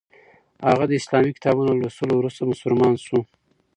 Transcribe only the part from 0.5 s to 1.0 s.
هغه د